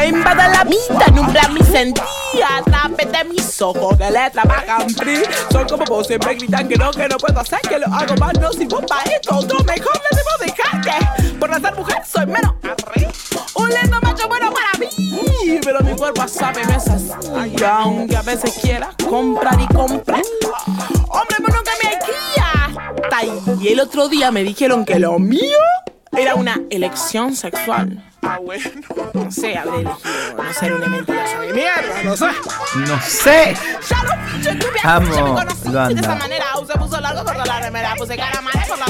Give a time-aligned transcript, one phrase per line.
[0.00, 2.02] Me invade la vista, nubla mi sentía
[2.56, 5.20] a través de mis ojos que le trabajan free.
[5.52, 8.32] Son como voces, me gritan que no, que no puedo hacer, que lo hago más
[8.40, 9.36] nocivo para esto.
[9.36, 12.54] Otro mejor le debo dejar que por ser mujer soy menos
[13.56, 14.88] Un lindo macho bueno para mí,
[15.62, 17.10] pero mi cuerpo sabe me así.
[17.62, 20.22] Aunque a veces quiera comprar y comprar.
[21.10, 23.60] Hombre, pero nunca me guía.
[23.60, 25.58] Y el otro día me dijeron que lo mío
[26.12, 28.09] era una elección sexual.
[28.22, 28.70] Ah, bueno.
[29.14, 32.26] No sé, habré elegido no ser una mentirosa de mierda, no sé.
[32.76, 33.56] No sé.
[34.82, 35.76] Amo, lo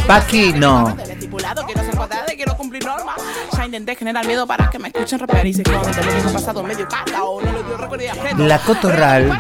[0.07, 0.95] Paqui, no.
[0.95, 3.17] Del estipulado, quiero ser cuadrada y quiero cumplir normas.
[3.57, 6.63] Ya intenté generar miedo para que me escuchen rapear y se quedó el mismo pasado
[6.63, 9.31] medio caca o no lo dio recuerdo y La cotorral,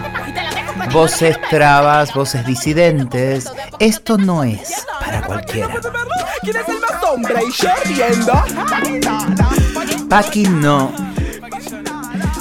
[0.93, 3.51] voces trabas, voces disidentes.
[3.79, 5.75] Esto no es para cualquiera.
[6.43, 7.43] ¿Quién es el más hombre?
[7.45, 8.33] Y yo riendo.
[10.09, 10.93] Paqui no.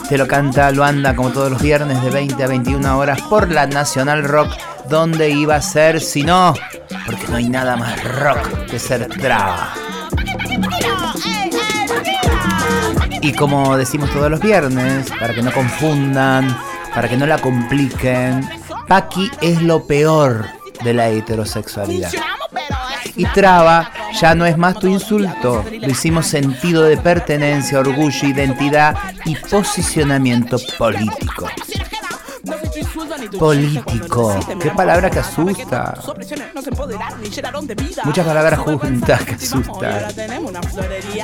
[0.09, 3.67] Te lo canta Luanda como todos los viernes de 20 a 21 horas por la
[3.67, 4.51] Nacional Rock.
[4.89, 6.55] ¿Dónde iba a ser si no?
[7.05, 9.73] Porque no hay nada más rock que ser traba.
[13.21, 16.57] Y como decimos todos los viernes, para que no confundan,
[16.95, 18.49] para que no la compliquen,
[18.87, 20.47] Paqui es lo peor
[20.83, 22.11] de la heterosexualidad.
[23.19, 28.95] Y traba ya no es más tu insulto, lo hicimos sentido de pertenencia, orgullo, identidad
[29.25, 31.47] y posicionamiento político.
[33.37, 35.95] Político, qué palabra que asusta.
[38.05, 40.01] Muchas palabras juntas que asustan.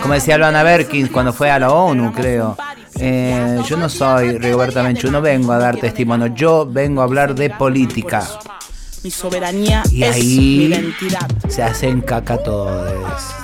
[0.01, 2.57] Como decía Luana Berkins cuando fue a la ONU, creo.
[2.99, 7.35] Eh, yo no soy Rigoberta Menchú, no vengo a dar testimonio, yo vengo a hablar
[7.35, 8.21] de política.
[9.05, 11.29] Mi soberanía y es ahí mi identidad.
[11.47, 13.35] se hacen caca todos.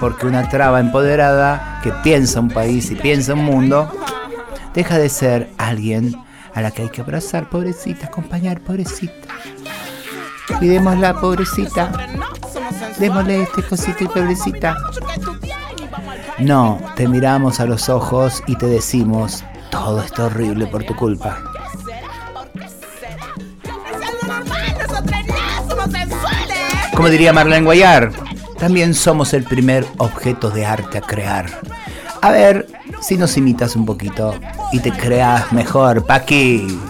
[0.00, 3.92] Porque una traba empoderada que piensa un país y piensa un mundo,
[4.72, 6.16] deja de ser alguien
[6.54, 9.34] a la que hay que abrazar, pobrecita, acompañar, pobrecita.
[10.58, 11.92] Cuidémosla, pobrecita.
[12.98, 14.78] Démosle este cosito y pobrecita.
[16.38, 21.38] No, te miramos a los ojos y te decimos, todo está horrible por tu culpa.
[26.96, 28.10] Como diría Marlene Guayar,
[28.58, 31.44] también somos el primer objeto de arte a crear.
[32.22, 32.66] A ver
[33.02, 34.34] si nos imitas un poquito
[34.72, 36.80] y te creas mejor, Paqui.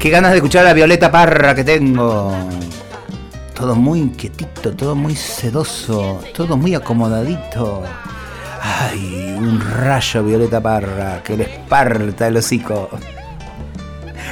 [0.00, 2.34] Qué ganas de escuchar a Violeta Parra que tengo.
[3.54, 7.84] Todo muy inquietito, todo muy sedoso, todo muy acomodadito.
[8.60, 12.90] Ay, un rayo Violeta Parra que le esparta el hocico.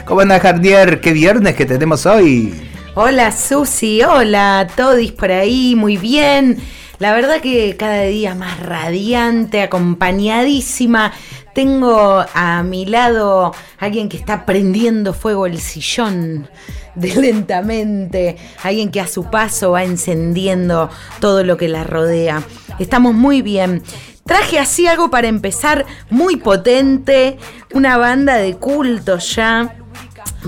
[0.04, 1.00] ¿Cómo anda Jardier?
[1.00, 2.54] ¿Qué viernes que tenemos hoy?
[2.94, 6.58] Hola Susi, hola Todis por ahí, muy bien.
[6.98, 11.12] La verdad que cada día más radiante, acompañadísima.
[11.54, 16.48] Tengo a mi lado alguien que está prendiendo fuego el sillón
[16.94, 22.42] de lentamente, alguien que a su paso va encendiendo todo lo que la rodea.
[22.78, 23.82] Estamos muy bien.
[24.24, 27.38] Traje así algo para empezar muy potente,
[27.72, 29.74] una banda de culto ya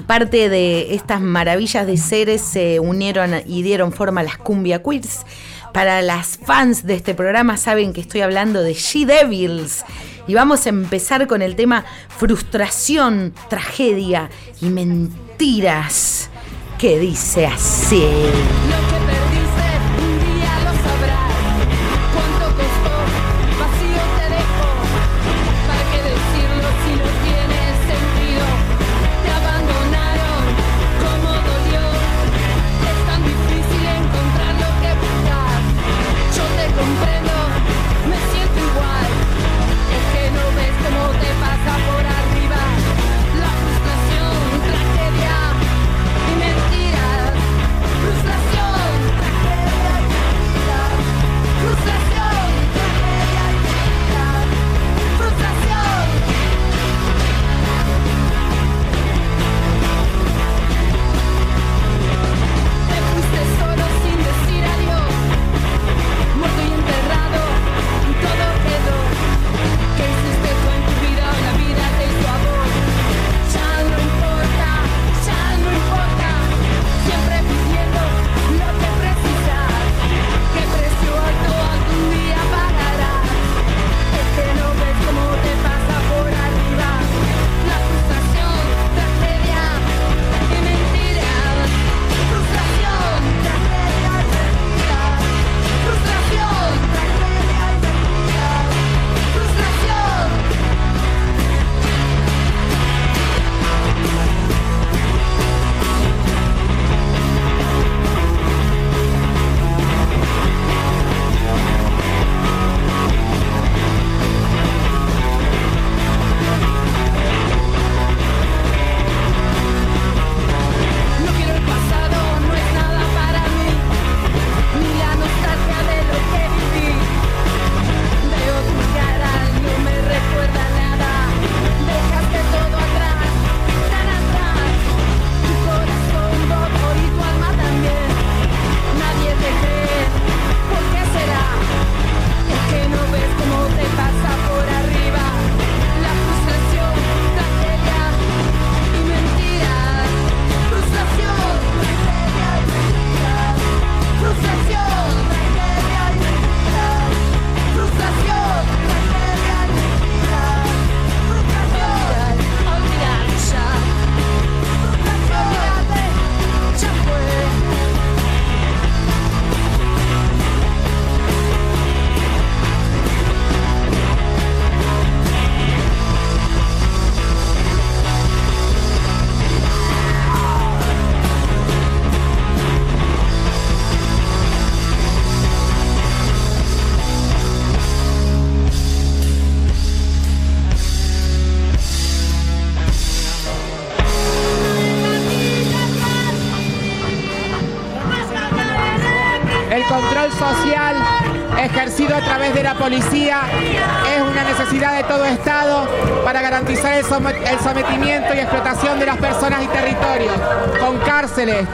[0.07, 5.21] parte de estas maravillas de seres se unieron y dieron forma a las Cumbia Queers.
[5.73, 9.85] Para las fans de este programa saben que estoy hablando de She Devils.
[10.27, 14.31] Y vamos a empezar con el tema frustración, tragedia
[14.61, 16.29] y mentiras.
[16.79, 18.05] Que dice así.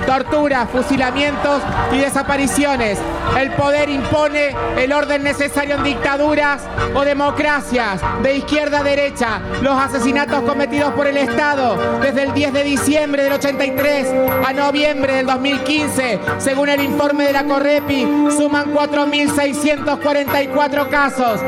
[0.06, 1.60] Torturas, fusilamientos
[1.92, 2.98] y desapariciones.
[3.38, 6.62] El poder impone el orden necesario en dictaduras
[6.94, 9.40] o democracias de izquierda a derecha.
[9.62, 14.08] Los asesinatos cometidos por el Estado desde el 10 de diciembre del 83
[14.46, 21.40] a noviembre del 2015, según el informe de la Correpi, suman 4.644 casos.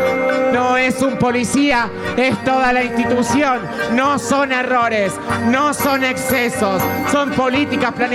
[0.53, 3.61] No es un policía, es toda la institución.
[3.93, 5.13] No son errores,
[5.47, 6.83] no son excesos,
[7.13, 8.08] son políticas planificadas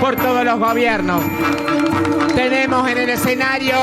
[0.00, 1.22] por todos los gobiernos.
[2.34, 3.74] Tenemos en el escenario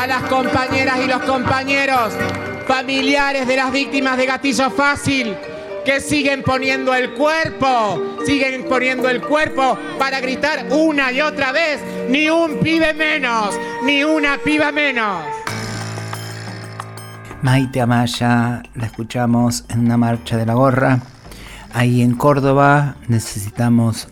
[0.00, 2.14] a las compañeras y los compañeros
[2.66, 5.36] familiares de las víctimas de gatillo fácil
[5.84, 11.82] que siguen poniendo el cuerpo, siguen poniendo el cuerpo para gritar una y otra vez,
[12.08, 13.54] ni un pibe menos,
[13.84, 15.22] ni una piba menos.
[17.42, 21.00] Maite Amaya, la escuchamos en una marcha de la gorra.
[21.74, 24.08] Ahí en Córdoba necesitamos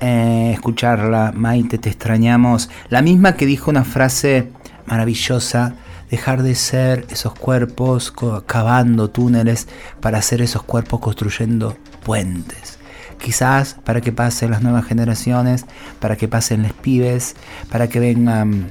[0.00, 1.32] eh, escucharla.
[1.34, 2.70] Maite, te extrañamos.
[2.88, 4.50] La misma que dijo una frase
[4.86, 5.74] maravillosa
[6.10, 8.12] dejar de ser esos cuerpos
[8.46, 9.68] cavando túneles
[10.00, 12.78] para ser esos cuerpos construyendo puentes.
[13.18, 15.64] Quizás para que pasen las nuevas generaciones,
[16.00, 17.34] para que pasen los pibes,
[17.70, 18.70] para que vengan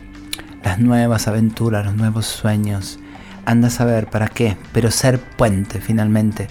[0.63, 3.00] las nuevas aventuras, los nuevos sueños.
[3.45, 6.48] Anda a saber para qué, pero ser puente finalmente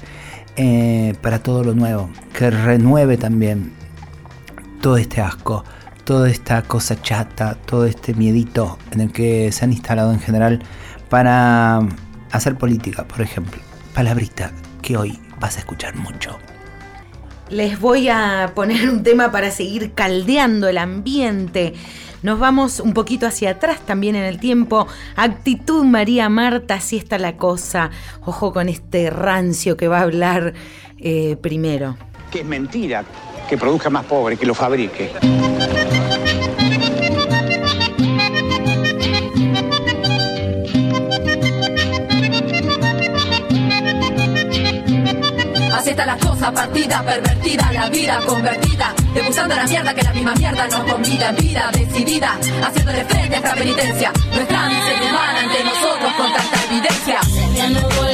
[0.56, 3.72] eh, para todo lo nuevo, que renueve también
[4.84, 5.64] todo este asco,
[6.04, 10.62] toda esta cosa chata, todo este miedito en el que se han instalado en general
[11.08, 11.80] para
[12.30, 13.62] hacer política, por ejemplo.
[13.94, 16.38] Palabrita que hoy vas a escuchar mucho.
[17.48, 21.72] Les voy a poner un tema para seguir caldeando el ambiente.
[22.22, 24.86] Nos vamos un poquito hacia atrás también en el tiempo.
[25.16, 27.90] Actitud María Marta, así está la cosa.
[28.20, 30.52] Ojo con este rancio que va a hablar
[30.98, 31.96] eh, primero.
[32.30, 33.02] Que es mentira
[33.48, 35.10] que produzca más pobre, que lo fabrique.
[45.72, 50.34] Así está la cosa, partida, pervertida, la vida convertida, degustando la mierda que la misma
[50.34, 56.12] mierda nos convida, vida decidida, haciéndole frente a esta penitencia, nuestra miseria humana ante nosotros
[56.16, 58.13] con tanta evidencia.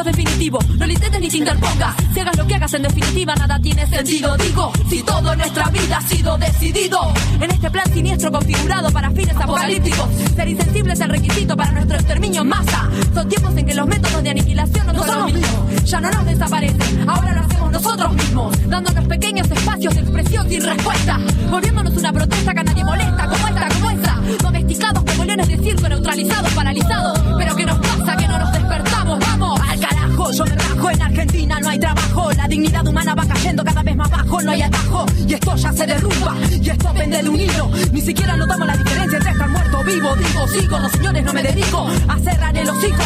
[0.00, 0.58] es definitivo.
[0.78, 1.94] No lo intentes ni te interpongas.
[2.12, 4.36] Si hagas lo que hagas en definitiva, nada tiene sentido.
[4.36, 7.12] Digo, si todo en nuestra vida ha sido decidido.
[7.40, 10.08] En este plan siniestro configurado para fines apocalípticos.
[10.34, 12.90] Ser insensible es el requisito para nuestro exterminio en masa.
[13.14, 15.84] Son tiempos en que los métodos de aniquilación no, son los mismos.
[15.84, 18.68] Ya no nos desaparecen, ahora lo hacemos nosotros mismos.
[18.68, 21.20] Dándonos pequeños espacios de expresión sin respuesta.
[21.50, 24.20] Volviéndonos una protesta que a nadie molesta, como esta, como esta.
[24.42, 27.20] Domesticados como leones de circo, neutralizados, paralizados.
[27.38, 28.16] Pero ¿qué nos pasa?
[28.16, 29.55] Que no nos despertamos, vamos
[30.32, 30.90] yo me rajo.
[30.90, 34.50] En Argentina no hay trabajo, la dignidad humana va cayendo cada vez más bajo, no
[34.50, 35.06] hay atajo.
[35.26, 37.36] Y esto ya se derrumba, y esto pende de un.
[37.92, 40.16] Ni siquiera notamos la diferencia entre estar muerto vivo.
[40.16, 43.02] Digo, sigo, los señores no me dedico a cerrar el hocico,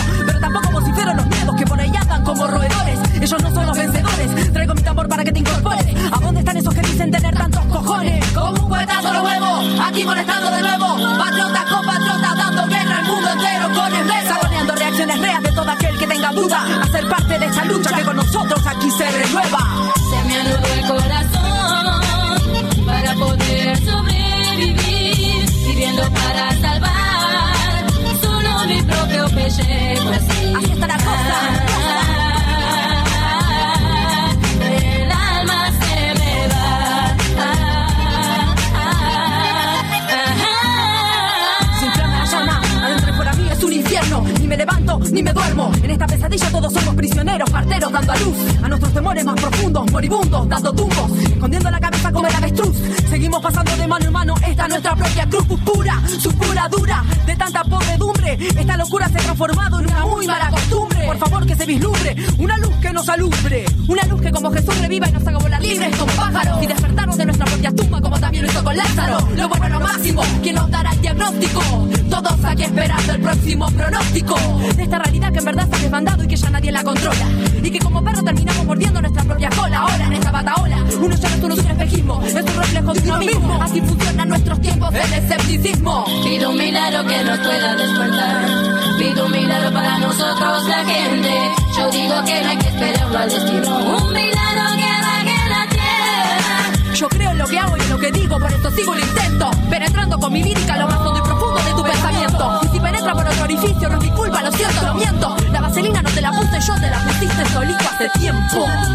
[108.19, 108.89] solito hace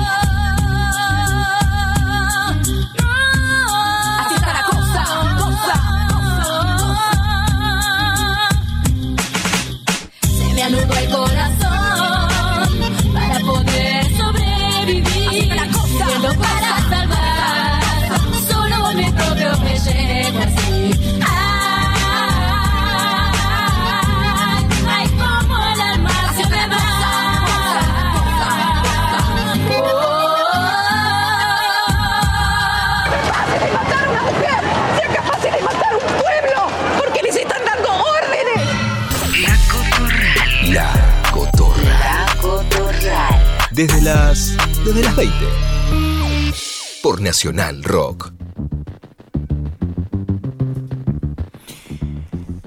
[47.06, 48.34] Por Nacional Rock.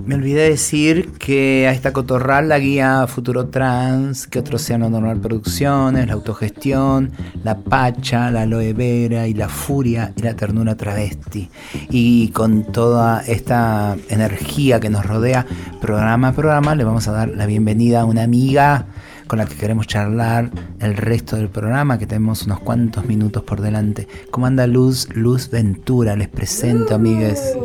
[0.07, 5.21] Me olvidé decir que a esta cotorral la guía Futuro Trans, que otro Océano Normal
[5.21, 7.11] Producciones, la autogestión,
[7.43, 11.51] la Pacha, la aloe vera y la furia y la ternura travesti.
[11.91, 15.47] Y con toda esta energía que nos rodea,
[15.81, 18.87] programa a programa, le vamos a dar la bienvenida a una amiga
[19.29, 23.61] con la que queremos charlar el resto del programa, que tenemos unos cuantos minutos por
[23.61, 24.09] delante.
[24.31, 25.09] ¿Cómo anda Luz?
[25.15, 27.57] Luz Ventura, les presento, amigues.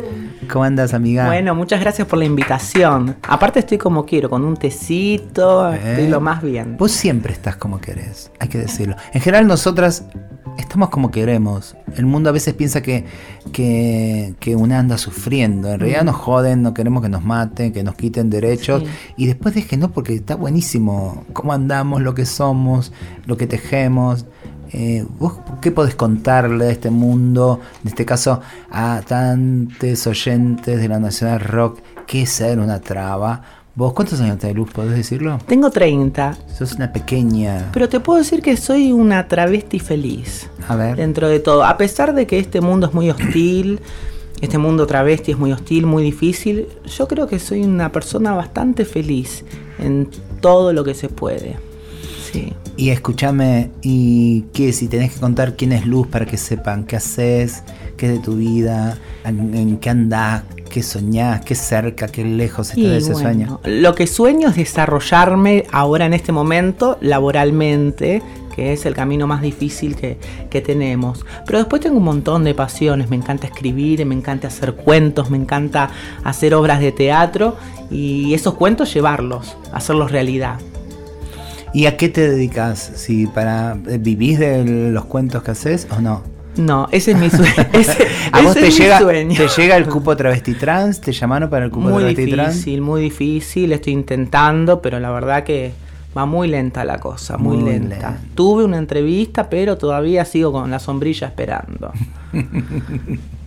[0.52, 1.26] ¿Cómo andas, amiga?
[1.26, 3.16] Bueno, muchas gracias por la invitación.
[3.26, 5.80] Aparte estoy como quiero, con un tecito, ¿Eh?
[5.84, 6.76] estoy lo más bien.
[6.76, 8.96] Vos siempre estás como querés, hay que decirlo.
[9.12, 10.04] En general nosotras
[10.58, 11.76] estamos como queremos.
[11.96, 13.04] El mundo a veces piensa que,
[13.52, 15.72] que, que una anda sufriendo.
[15.72, 18.82] En realidad nos joden, no queremos que nos maten, que nos quiten derechos.
[18.82, 18.88] Sí.
[19.16, 22.92] Y después déjenos porque está buenísimo cómo andamos, lo que somos,
[23.26, 24.26] lo que tejemos.
[24.72, 30.88] Eh, ¿Vos qué podés contarle a este mundo, en este caso a tantos oyentes de
[30.88, 33.63] la Nacional Rock, qué es ser una traba?
[33.76, 34.70] ¿Vos cuántos años tenés, Luz?
[34.70, 35.38] ¿Podés decirlo?
[35.46, 37.70] Tengo 30, Sos una pequeña.
[37.72, 40.48] pero te puedo decir que soy una travesti feliz.
[40.68, 40.96] A ver.
[40.96, 43.80] Dentro de todo, a pesar de que este mundo es muy hostil,
[44.40, 48.84] este mundo travesti es muy hostil, muy difícil, yo creo que soy una persona bastante
[48.84, 49.44] feliz
[49.80, 50.08] en
[50.40, 51.56] todo lo que se puede.
[52.30, 52.52] Sí.
[52.76, 54.72] Y escúchame, ¿y qué?
[54.72, 57.64] Si tenés que contar quién es Luz para que sepan qué haces,
[57.96, 62.70] qué es de tu vida, en, en qué andás, qué soñás, qué cerca, qué lejos
[62.70, 63.60] estás Y de ese bueno, sueño.
[63.62, 68.22] Lo que sueño es desarrollarme ahora en este momento laboralmente,
[68.56, 70.18] que es el camino más difícil que,
[70.50, 71.24] que tenemos.
[71.46, 75.36] Pero después tengo un montón de pasiones, me encanta escribir, me encanta hacer cuentos, me
[75.36, 75.90] encanta
[76.24, 77.56] hacer obras de teatro
[77.88, 80.58] y esos cuentos llevarlos, hacerlos realidad.
[81.72, 82.80] ¿Y a qué te dedicas?
[82.96, 86.33] Si para eh, vivís de los cuentos que haces o no?
[86.56, 87.52] No, ese es mi sueño.
[87.72, 89.36] ese, ¿A vos te es mi llega, sueño.
[89.36, 91.00] te llega el cupo travesti trans?
[91.00, 92.54] ¿Te llamaron para el cupo Muy travesti trans?
[92.54, 95.72] difícil, muy difícil, estoy intentando, pero la verdad que
[96.16, 97.88] va muy lenta la cosa, muy, Muy lenta.
[97.88, 98.18] lenta.
[98.36, 101.92] Tuve una entrevista, pero todavía sigo con la sombrilla esperando.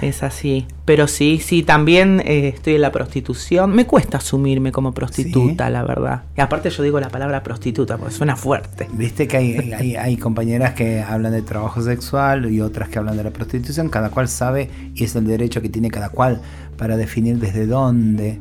[0.00, 0.66] es así.
[0.84, 3.74] Pero sí, sí, también eh, estoy en la prostitución.
[3.74, 6.22] Me cuesta asumirme como prostituta, la verdad.
[6.36, 8.88] Y aparte yo digo la palabra prostituta, porque suena fuerte.
[8.92, 13.16] Viste que hay, hay, hay compañeras que hablan de trabajo sexual y otras que hablan
[13.16, 13.88] de la prostitución.
[13.88, 16.40] Cada cual sabe y es el derecho que tiene cada cual
[16.76, 18.38] para definir desde dónde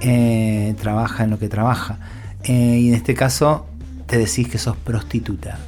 [0.00, 1.98] eh, trabaja en lo que trabaja.
[2.44, 3.66] Eh, y en este caso
[4.06, 5.58] te decís que sos prostituta.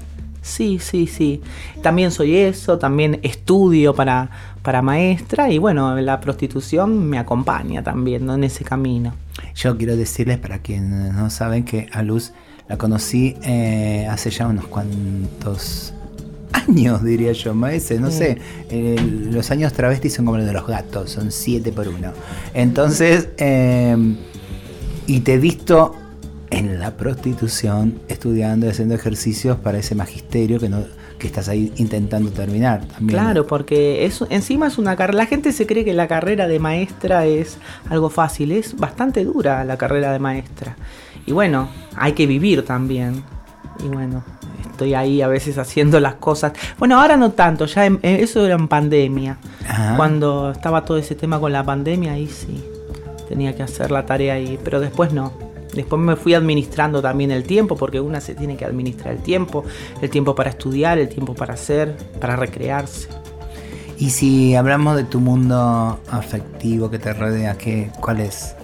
[0.50, 1.40] Sí, sí, sí.
[1.82, 4.30] También soy eso, también estudio para,
[4.62, 8.34] para maestra y bueno, la prostitución me acompaña también ¿no?
[8.34, 9.14] en ese camino.
[9.54, 12.32] Yo quiero decirles para quienes no saben que a Luz
[12.68, 15.94] la conocí eh, hace ya unos cuantos
[16.52, 18.18] años, diría yo, maese, no Sí.
[18.18, 18.38] sé.
[18.70, 18.96] eh,
[19.30, 22.12] los años travestis son como los de los gatos, son siete por uno.
[22.54, 23.96] Entonces, eh,
[25.06, 25.94] y te he visto
[26.50, 30.84] en la prostitución, estudiando y haciendo ejercicios para ese magisterio que no
[31.18, 32.80] que estás ahí intentando terminar.
[32.86, 33.18] También.
[33.20, 36.58] Claro, porque es, encima es una carrera, la gente se cree que la carrera de
[36.58, 37.58] maestra es
[37.90, 40.76] algo fácil, es bastante dura la carrera de maestra.
[41.26, 43.22] Y bueno, hay que vivir también.
[43.84, 44.24] Y bueno,
[44.70, 46.54] estoy ahí a veces haciendo las cosas.
[46.78, 49.36] Bueno, ahora no tanto, ya en- eso era en pandemia.
[49.68, 49.96] Ajá.
[49.96, 52.64] Cuando estaba todo ese tema con la pandemia, ahí sí.
[53.28, 55.49] tenía que hacer la tarea ahí, pero después no.
[55.74, 59.64] Después me fui administrando también el tiempo, porque una se tiene que administrar el tiempo,
[60.00, 63.08] el tiempo para estudiar, el tiempo para hacer, para recrearse.
[63.98, 68.56] Y si hablamos de tu mundo afectivo que te rodea, ¿qué, ¿cuál es?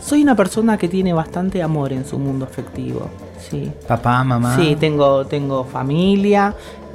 [0.00, 3.08] Soy una persona que tiene bastante amor en su mundo afectivo.
[3.50, 3.72] Sí.
[3.88, 4.56] Papá, mamá.
[4.56, 6.54] Sí, tengo, tengo familia,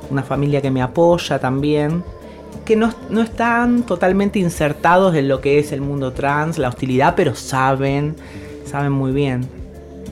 [0.10, 2.04] una familia que me apoya también,
[2.66, 7.14] que no, no están totalmente insertados en lo que es el mundo trans, la hostilidad,
[7.16, 8.16] pero saben,
[8.70, 9.48] saben muy bien.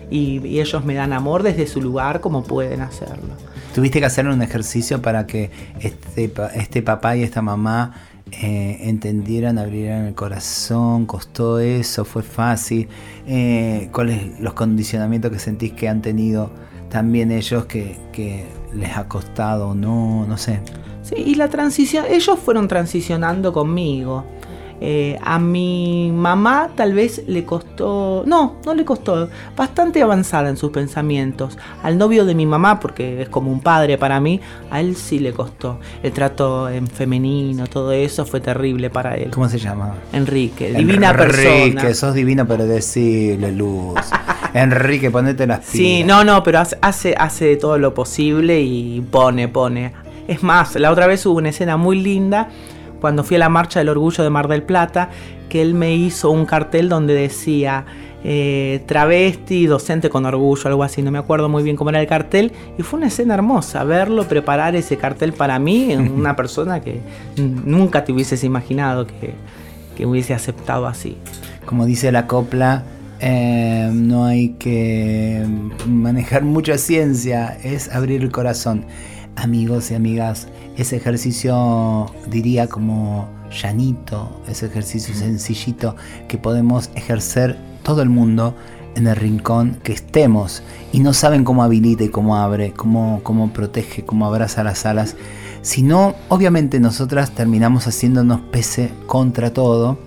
[0.09, 3.35] Y, y ellos me dan amor desde su lugar como pueden hacerlo.
[3.77, 7.93] ¿Tuviste que hacer un ejercicio para que este, este papá y esta mamá
[8.31, 11.05] eh, entendieran, abrieran el corazón?
[11.05, 12.03] ¿Costó eso?
[12.03, 12.87] ¿Fue fácil?
[13.27, 16.49] Eh, ¿Cuáles los condicionamientos que sentís que han tenido
[16.89, 20.25] también ellos que, que les ha costado o no?
[20.25, 20.59] No sé.
[21.03, 24.25] Sí, y la transición, ellos fueron transicionando conmigo.
[24.79, 30.57] Eh, a mi mamá tal vez le costó, no, no le costó, bastante avanzada en
[30.57, 31.57] sus pensamientos.
[31.81, 35.19] Al novio de mi mamá, porque es como un padre para mí, a él sí
[35.19, 35.79] le costó.
[36.03, 39.31] El trato en femenino, todo eso fue terrible para él.
[39.31, 39.95] ¿Cómo se llama?
[40.13, 41.93] Enrique, divina Enrique, persona.
[41.93, 43.99] sos divino, pero decirle luz.
[44.53, 45.71] Enrique, ponete las pilas.
[45.71, 49.93] Sí, no, no, pero hace, hace, hace todo lo posible y pone, pone.
[50.27, 52.49] Es más, la otra vez hubo una escena muy linda
[52.99, 55.09] cuando fui a la marcha del orgullo de Mar del Plata,
[55.49, 57.85] que él me hizo un cartel donde decía
[58.23, 62.07] eh, travesti, docente con orgullo, algo así, no me acuerdo muy bien cómo era el
[62.07, 66.99] cartel, y fue una escena hermosa, verlo preparar ese cartel para mí, una persona que
[67.37, 69.35] nunca te hubieses imaginado que,
[69.95, 71.17] que hubiese aceptado así.
[71.65, 72.83] Como dice la copla,
[73.19, 75.43] eh, no hay que
[75.87, 78.85] manejar mucha ciencia, es abrir el corazón.
[79.37, 80.47] Amigos y amigas,
[80.77, 85.95] ese ejercicio diría como llanito, ese ejercicio sencillito
[86.27, 88.55] que podemos ejercer todo el mundo
[88.95, 93.53] en el rincón que estemos y no saben cómo habilita y cómo abre, cómo, cómo
[93.53, 95.15] protege, cómo abraza las alas.
[95.61, 99.99] Si no, obviamente nosotras terminamos haciéndonos pese contra todo,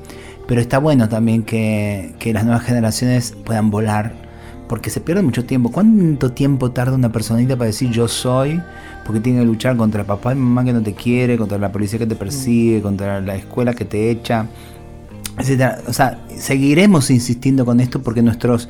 [0.48, 4.12] pero está bueno también que, que las nuevas generaciones puedan volar,
[4.68, 5.70] porque se pierde mucho tiempo.
[5.70, 8.60] ¿Cuánto tiempo tarda una personita para decir yo soy?
[9.10, 11.98] Porque tiene que luchar contra papá y mamá que no te quiere, contra la policía
[11.98, 14.46] que te persigue, contra la escuela que te echa,
[15.36, 15.80] etcétera.
[15.88, 18.68] O sea, seguiremos insistiendo con esto porque nuestros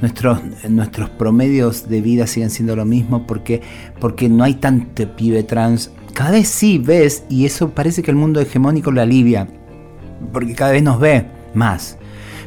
[0.00, 3.60] nuestros nuestros promedios de vida siguen siendo lo mismo porque
[4.00, 5.90] porque no hay tanto pibe trans.
[6.14, 9.46] Cada vez sí ves y eso parece que el mundo hegemónico lo alivia
[10.32, 11.98] porque cada vez nos ve más.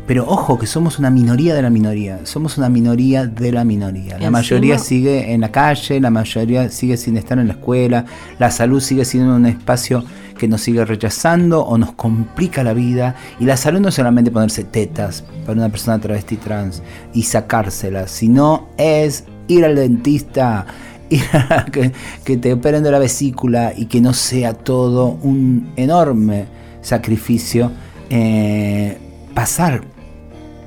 [0.08, 4.20] Pero ojo que somos una minoría de la minoría, somos una minoría de la minoría.
[4.20, 8.06] La Encima- mayoría sigue en la calle, la mayoría sigue sin estar en la escuela,
[8.38, 10.04] la salud sigue siendo un espacio
[10.38, 13.16] que nos sigue rechazando o nos complica la vida.
[13.40, 18.12] Y la salud no es solamente ponerse tetas para una persona travesti trans y sacárselas,
[18.12, 20.68] sino es ir al dentista,
[21.10, 21.92] ir a que,
[22.24, 26.46] que te operen de la vesícula y que no sea todo un enorme
[26.82, 27.72] sacrificio
[28.12, 28.98] eh,
[29.34, 29.82] pasar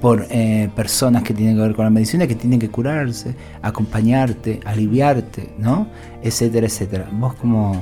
[0.00, 4.60] por eh, personas que tienen que ver con la medicina, que tienen que curarse, acompañarte,
[4.64, 5.88] aliviarte, ¿no?
[6.22, 7.08] Etcétera, etcétera.
[7.12, 7.80] ¿Vos cómo,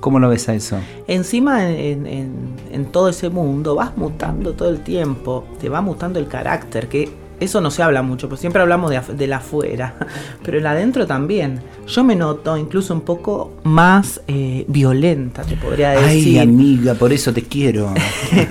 [0.00, 0.78] cómo lo ves a eso?
[1.06, 2.32] Encima en, en-
[2.72, 7.08] en todo ese mundo vas mutando todo el tiempo, te va mutando el carácter, que
[7.38, 9.94] eso no se habla mucho, pero siempre hablamos de, de la afuera,
[10.42, 11.60] pero el adentro también.
[11.86, 16.08] Yo me noto incluso un poco más eh, violenta, te podría decir.
[16.08, 17.92] Ay, amiga, por eso te quiero.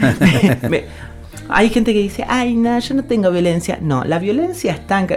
[0.69, 0.85] Me-
[1.49, 3.77] hay gente que dice, ay, no, yo no tengo violencia.
[3.81, 5.07] No, la violencia está en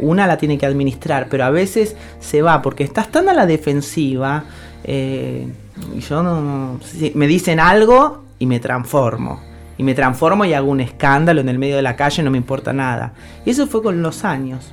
[0.00, 3.46] una la tiene que administrar, pero a veces se va porque estás tan a la
[3.46, 4.44] defensiva
[4.84, 5.48] eh,
[5.96, 9.40] y yo no, no- si me dicen algo y me transformo.
[9.76, 12.38] Y me transformo y hago un escándalo en el medio de la calle, no me
[12.38, 13.12] importa nada.
[13.46, 14.72] Y eso fue con los años.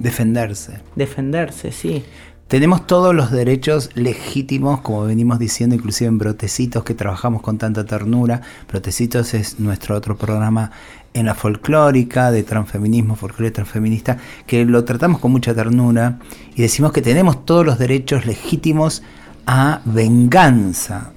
[0.00, 0.80] Defenderse.
[0.96, 2.04] Defenderse, sí.
[2.48, 7.86] Tenemos todos los derechos legítimos, como venimos diciendo, inclusive en Brotecitos, que trabajamos con tanta
[7.86, 8.42] ternura.
[8.68, 10.70] Brotecitos es nuestro otro programa
[11.14, 16.18] en la folclórica, de transfeminismo, folclore transfeminista, que lo tratamos con mucha ternura
[16.54, 19.02] y decimos que tenemos todos los derechos legítimos
[19.46, 21.12] a venganza,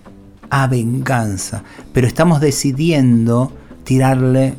[0.50, 3.52] a venganza, pero estamos decidiendo
[3.84, 4.56] tirarle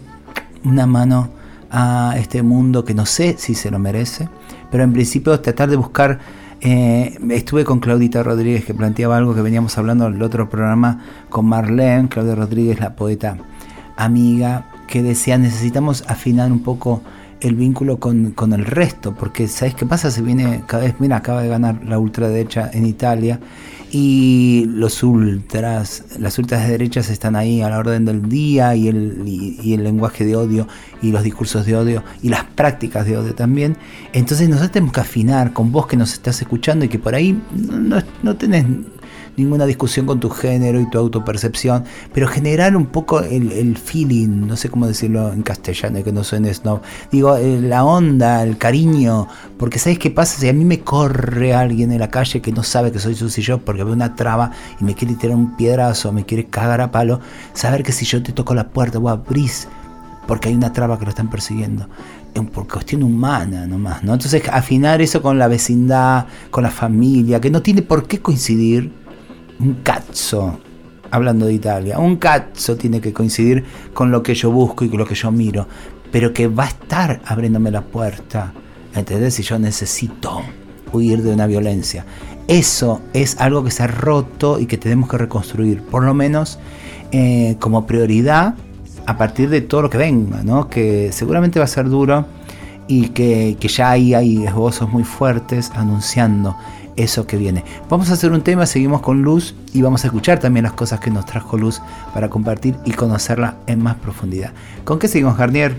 [0.64, 1.31] una mano
[1.70, 4.29] a este mundo que no sé si se lo merece,
[4.70, 6.18] pero en principio tratar de buscar,
[6.61, 11.03] eh, estuve con Claudita Rodríguez que planteaba algo que veníamos hablando en el otro programa
[11.29, 13.37] con Marlene, Claudia Rodríguez, la poeta
[13.97, 17.03] amiga, que decía necesitamos afinar un poco
[17.40, 20.11] el vínculo con, con el resto, porque ¿sabes qué pasa?
[20.11, 23.40] Se viene cada vez, mira, acaba de ganar la ultraderecha en Italia
[23.90, 28.88] y los ultras, las ultras de derechas están ahí a la orden del día y
[28.88, 30.66] el, y, y el lenguaje de odio
[31.03, 33.77] y los discursos de odio y las prácticas de odio también.
[34.12, 37.40] Entonces nosotros tenemos que afinar con vos que nos estás escuchando y que por ahí
[37.55, 38.66] no, no, tenés
[39.37, 44.46] ninguna discusión con tu género y tu autopercepción, pero generar un poco el, el feeling,
[44.46, 49.29] no sé cómo decirlo en castellano, que no suene snob, digo, la onda, el cariño,
[49.59, 50.40] porque ¿sabes qué pasa?
[50.40, 53.42] Si a mí me corre alguien en la calle que no sabe que soy Susy
[53.42, 56.90] yo porque ve una traba y me quiere tirar un piedrazo, me quiere cagar a
[56.90, 57.20] palo,
[57.53, 59.68] saber que si yo te toco la puerta, vos abrís
[60.27, 61.88] porque hay una traba que lo están persiguiendo.
[62.53, 64.12] Por cuestión humana nomás, ¿no?
[64.12, 68.92] Entonces afinar eso con la vecindad, con la familia, que no tiene por qué coincidir.
[69.59, 70.59] Un cazzo,
[71.11, 73.64] hablando de Italia, un cazzo tiene que coincidir
[73.95, 75.66] con lo que yo busco y con lo que yo miro,
[76.12, 78.53] pero que va a estar abriéndome la puerta,
[78.95, 79.35] ¿entendés?
[79.35, 80.42] Si yo necesito
[80.92, 82.05] huir de una violencia.
[82.49, 86.59] Eso es algo que se ha roto y que tenemos que reconstruir, por lo menos
[87.12, 88.55] eh, como prioridad
[89.07, 90.69] a partir de todo lo que venga, ¿no?
[90.69, 92.27] que seguramente va a ser duro
[92.88, 96.57] y que, que ya ahí hay esbozos muy fuertes anunciando
[96.96, 97.64] eso que viene.
[97.88, 101.01] Vamos a hacer un tema, seguimos con Luz y vamos a escuchar también las cosas
[101.01, 101.81] que nos trajo Luz
[102.14, 104.53] para compartir y conocerla en más profundidad.
[104.85, 105.77] ¿Con qué seguimos, Garnier?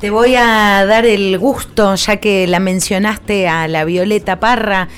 [0.00, 4.88] Te voy a dar el gusto, ya que la mencionaste a la Violeta Parra,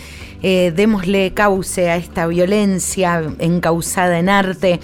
[0.42, 4.80] eh, démosle cauce a esta violencia encausada en arte.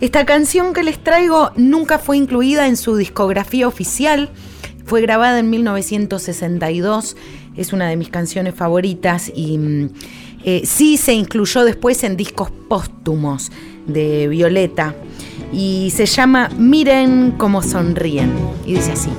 [0.00, 4.30] Esta canción que les traigo nunca fue incluida en su discografía oficial,
[4.84, 7.16] fue grabada en 1962,
[7.56, 9.90] es una de mis canciones favoritas y mm,
[10.44, 13.50] eh, sí se incluyó después en discos póstumos
[13.86, 14.94] de Violeta
[15.52, 18.32] y se llama Miren cómo sonríen
[18.66, 19.10] y dice así.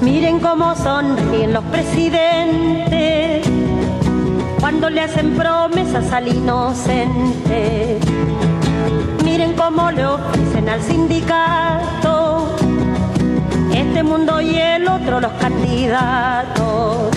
[0.00, 3.46] Miren cómo sonríen los presidentes
[4.58, 7.98] cuando le hacen promesas al inocente.
[9.24, 12.41] Miren cómo le ofrecen al sindicato
[13.92, 17.10] este mundo y el otro los candidatos.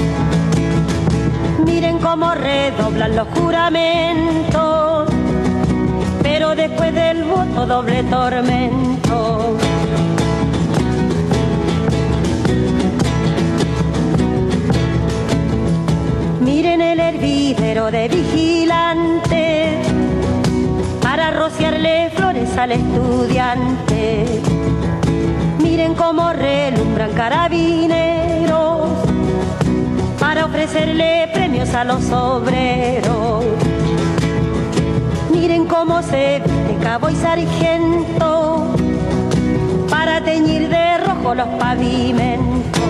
[1.66, 5.10] Miren cómo redoblan los juramentos,
[6.22, 9.56] pero después del voto doble tormento.
[16.42, 19.88] Miren el hervidero de vigilantes
[21.02, 24.65] para rociarle flores al estudiante.
[25.76, 28.92] Miren cómo relumbran carabineros
[30.18, 33.44] para ofrecerle premios a los obreros.
[35.34, 38.74] Miren cómo se viste cabo y sargento
[39.90, 42.82] para teñir de rojo los pavimentos.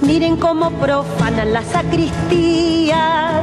[0.00, 3.42] Miren cómo profanan la sacristía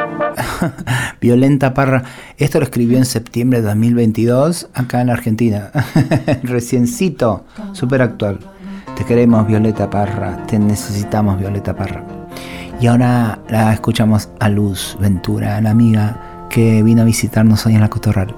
[1.21, 2.03] Violenta Parra.
[2.37, 5.71] Esto lo escribió en septiembre de 2022 acá en Argentina.
[6.43, 8.39] Reciencito, súper actual.
[8.95, 10.45] Te queremos, Violeta Parra.
[10.45, 12.03] Te necesitamos, Violeta Parra.
[12.79, 17.81] Y ahora la escuchamos a Luz Ventura, la amiga que vino a visitarnos hoy en
[17.81, 18.33] la Cotorral.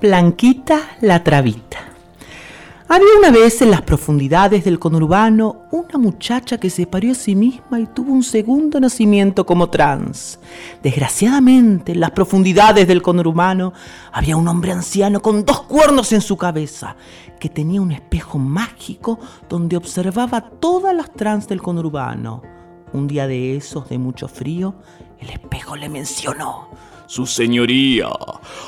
[0.00, 1.87] Blanquita la Travita.
[2.90, 7.34] Había una vez en las profundidades del conurbano una muchacha que se parió a sí
[7.36, 10.40] misma y tuvo un segundo nacimiento como trans.
[10.82, 13.74] Desgraciadamente, en las profundidades del conurbano
[14.10, 16.96] había un hombre anciano con dos cuernos en su cabeza,
[17.38, 19.18] que tenía un espejo mágico
[19.50, 22.40] donde observaba todas las trans del conurbano.
[22.94, 24.76] Un día de esos de mucho frío,
[25.20, 26.70] el espejo le mencionó.
[27.08, 28.10] Su señoría,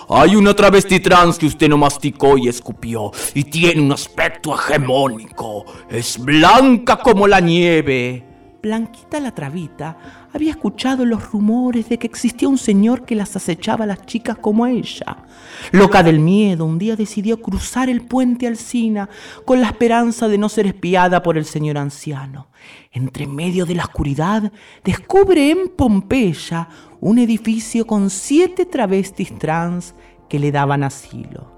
[0.08, 5.66] hay una travesti trans que usted no masticó y escupió y tiene un aspecto hegemónico.
[5.90, 8.24] Es blanca como la nieve.
[8.62, 9.96] Blanquita la Travita
[10.32, 14.38] había escuchado los rumores de que existía un señor que las acechaba a las chicas
[14.38, 15.24] como ella.
[15.72, 19.08] Loca del miedo, un día decidió cruzar el puente Alsina
[19.44, 22.48] con la esperanza de no ser espiada por el señor anciano.
[22.92, 24.52] Entre medio de la oscuridad,
[24.84, 26.68] descubre en Pompeya
[27.00, 29.94] un edificio con siete travestis trans
[30.28, 31.50] que le daban asilo.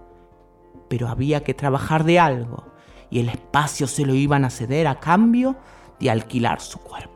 [0.88, 2.72] Pero había que trabajar de algo
[3.10, 5.56] y el espacio se lo iban a ceder a cambio
[6.00, 7.12] de alquilar su cuerpo.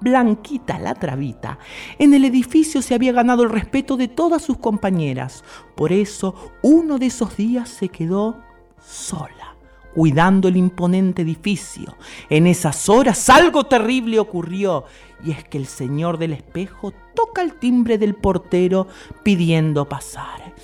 [0.00, 1.58] Blanquita la Travita
[1.98, 5.44] en el edificio se había ganado el respeto de todas sus compañeras.
[5.74, 8.38] Por eso, uno de esos días se quedó
[8.86, 9.56] sola,
[9.94, 11.96] cuidando el imponente edificio.
[12.28, 14.84] En esas horas algo terrible ocurrió,
[15.24, 18.86] y es que el señor del espejo toca el timbre del portero
[19.22, 20.54] pidiendo pasar.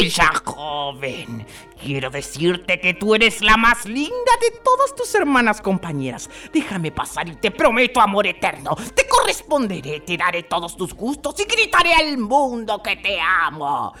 [0.00, 1.46] Bella joven,
[1.82, 6.28] quiero decirte que tú eres la más linda de todas tus hermanas compañeras.
[6.52, 8.76] Déjame pasar y te prometo amor eterno.
[8.94, 13.92] Te corresponderé, te daré todos tus gustos y gritaré al mundo que te amo.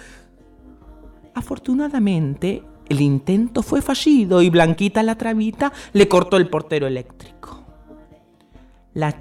[1.34, 7.64] Afortunadamente, el intento fue fallido y Blanquita la Travita le cortó el portero eléctrico.
[8.94, 9.14] La-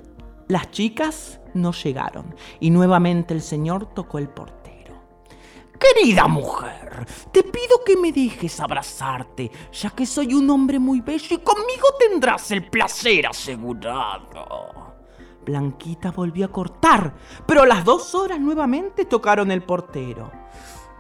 [0.48, 4.66] las chicas no llegaron y nuevamente el señor tocó el portero.
[5.80, 11.36] Querida mujer, te pido que me dejes abrazarte, ya que soy un hombre muy bello
[11.36, 14.96] y conmigo tendrás el placer asegurado.
[15.46, 17.14] Blanquita volvió a cortar,
[17.46, 20.32] pero a las dos horas nuevamente tocaron el portero.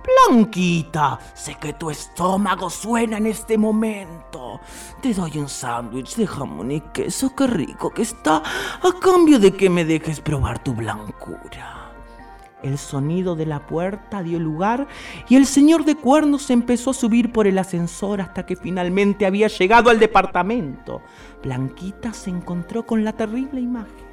[0.05, 4.59] Blanquita, sé que tu estómago suena en este momento.
[5.01, 9.51] Te doy un sándwich de jamón y queso, qué rico que está, a cambio de
[9.51, 11.91] que me dejes probar tu blancura.
[12.63, 14.87] El sonido de la puerta dio lugar
[15.29, 19.47] y el señor de cuernos empezó a subir por el ascensor hasta que finalmente había
[19.47, 21.01] llegado al departamento.
[21.43, 24.04] Blanquita se encontró con la terrible imagen.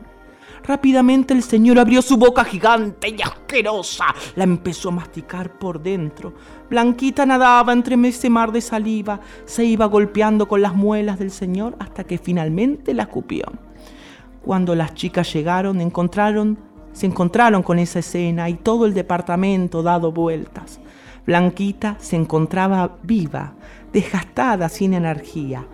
[0.65, 4.07] Rápidamente el señor abrió su boca gigante y asquerosa.
[4.37, 6.35] La empezó a masticar por dentro.
[6.71, 9.21] Blanquita nadaba entre ese mar de saliva.
[9.45, 13.45] Se iba golpeando con las muelas del señor hasta que finalmente la escupió.
[14.43, 16.59] Cuando las chicas llegaron, encontraron,
[16.93, 20.81] se encontraron con esa escena y todo el departamento dado vueltas.
[21.27, 23.55] Blanquita se encontraba viva,
[23.93, 25.65] desgastada, sin energía.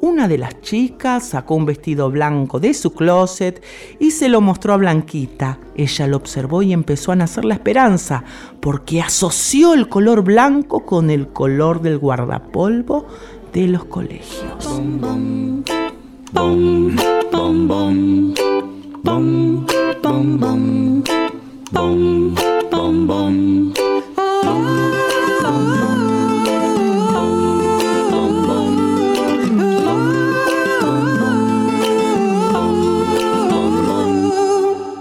[0.00, 3.62] Una de las chicas sacó un vestido blanco de su closet
[3.98, 5.58] y se lo mostró a Blanquita.
[5.74, 8.22] Ella lo observó y empezó a nacer la esperanza,
[8.60, 13.06] porque asoció el color blanco con el color del guardapolvo
[13.52, 14.68] de los colegios.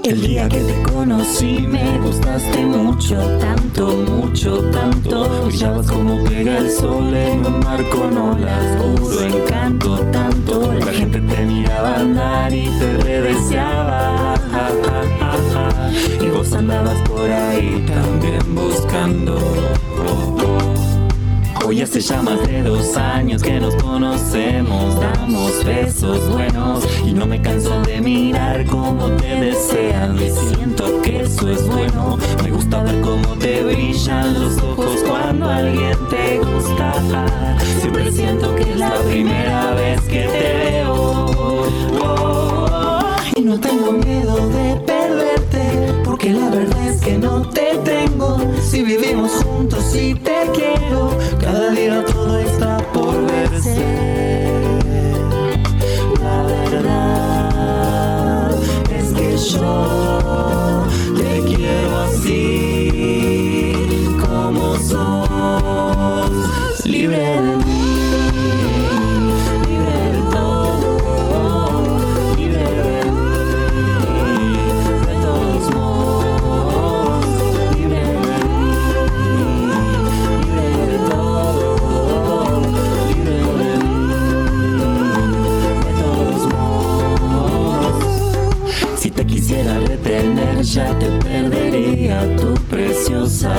[0.08, 5.44] El día que te conocí me gustaste mucho, tanto, mucho, tanto.
[5.48, 10.72] Brillabas como pega el sol en un mar con olas, puro encanto, tanto.
[10.76, 14.36] La gente te miraba andar y te redeseaba.
[16.22, 19.36] Y vos andabas por ahí también buscando.
[19.36, 20.77] oh, oh.
[21.68, 27.26] Hoy hace ya más de dos años que nos conocemos, damos besos buenos y no
[27.26, 32.18] me canso de mirar cómo te desean y siento que eso es bueno.
[32.42, 36.94] Me gusta ver cómo te brillan los ojos cuando alguien te gusta.
[37.82, 40.94] Siempre siento que es la primera vez que te veo.
[42.02, 43.02] Oh,
[43.36, 48.38] y no tengo miedo de perderte, porque la verdad es que no te tengo.
[48.62, 51.17] Si vivimos juntos y te quiero,
[51.48, 52.67] cada día todo está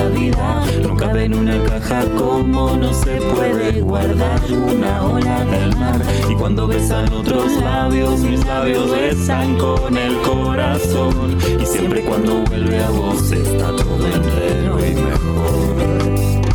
[0.09, 0.65] vida.
[0.81, 6.01] No cabe en una caja como no se puede guardar una ola del mar.
[6.29, 11.37] Y cuando besan otros labios, mis labios besan con el corazón.
[11.61, 16.48] Y siempre cuando vuelve a vos está todo entero y mejor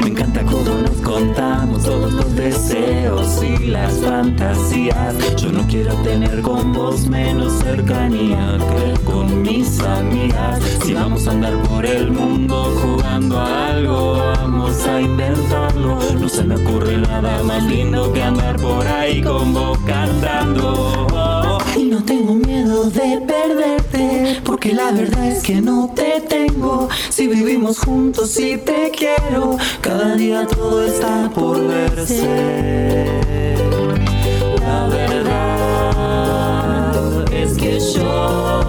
[0.00, 5.14] Me encanta cómo nos contamos todos los deseos y las fantasías.
[5.36, 10.60] Yo no quiero tener con vos menos cercanía que con mis amigas.
[10.84, 15.98] Si vamos a andar por el mundo jugando a algo, vamos a inventarlo.
[16.18, 21.58] No se me ocurre nada más lindo que andar por ahí con vos cantando.
[21.76, 23.19] Y no tengo miedo de
[24.44, 26.88] porque la verdad es que no te tengo.
[27.08, 33.06] Si vivimos juntos y te quiero, cada día todo está por verse.
[34.60, 36.14] La verdad
[37.32, 38.59] es que yo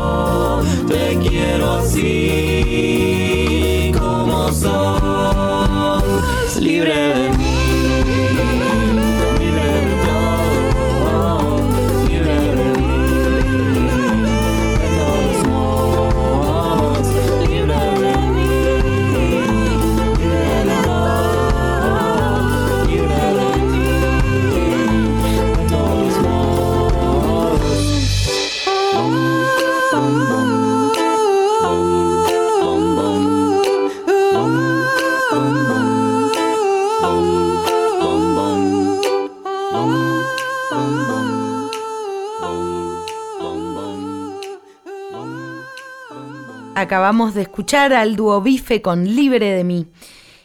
[46.81, 49.91] Acabamos de escuchar al dúo Bife con Libre de mí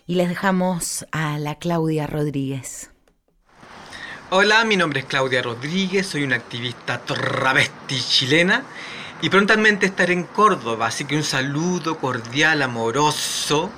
[0.06, 2.90] y les dejamos a la Claudia Rodríguez.
[4.28, 8.64] Hola, mi nombre es Claudia Rodríguez, soy una activista travesti chilena
[9.22, 13.70] y prontamente estaré en Córdoba, así que un saludo cordial, amoroso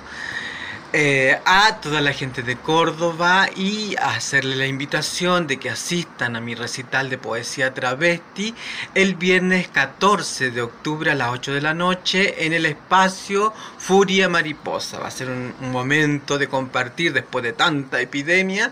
[0.91, 6.41] eh, a toda la gente de Córdoba y hacerle la invitación de que asistan a
[6.41, 8.55] mi recital de poesía travesti
[8.95, 14.29] el viernes 14 de octubre a las 8 de la noche en el espacio Furia
[14.29, 14.99] Mariposa.
[14.99, 18.71] Va a ser un, momento de compartir después de tanta epidemia,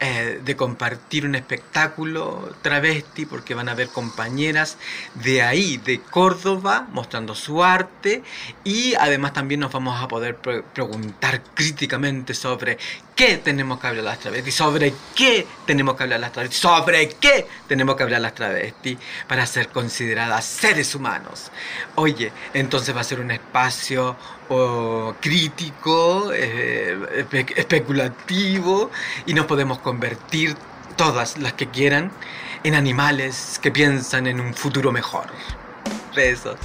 [0.00, 4.76] eh, de compartir un espectáculo travesti porque van a haber compañeras
[5.14, 8.22] de ahí, de Córdoba, mostrando su arte
[8.64, 12.76] y además también nos vamos a poder pre- preguntar críticamente sobre
[13.14, 17.46] qué tenemos que hablar las travestis, sobre qué tenemos que hablar las travestis, sobre qué
[17.68, 21.50] tenemos que hablar las travestis para ser consideradas seres humanos.
[21.94, 24.16] Oye, entonces va a ser un espacio
[24.48, 28.90] oh, crítico, eh, espe- especulativo
[29.26, 30.56] y nos podemos convertir
[30.96, 32.12] todas las que quieran
[32.62, 35.26] en animales que piensan en un futuro mejor.
[36.14, 36.56] Besos.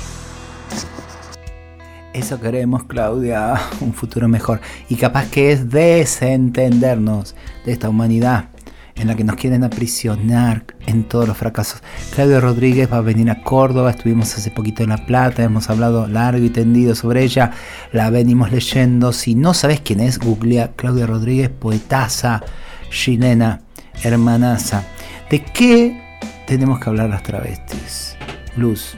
[2.20, 4.60] Eso queremos, Claudia, un futuro mejor.
[4.90, 7.34] Y capaz que es desentendernos
[7.66, 8.50] de esta humanidad
[8.96, 11.82] en la que nos quieren aprisionar en todos los fracasos.
[12.14, 16.08] Claudia Rodríguez va a venir a Córdoba, estuvimos hace poquito en La Plata, hemos hablado
[16.08, 17.52] largo y tendido sobre ella,
[17.94, 19.14] la venimos leyendo.
[19.14, 22.44] Si no sabes quién es, googlea Claudia Rodríguez, poetaza
[22.92, 23.62] chilena,
[24.04, 24.84] hermanaza.
[25.32, 28.18] ¿De qué tenemos que hablar las travestis?
[28.58, 28.98] Luz.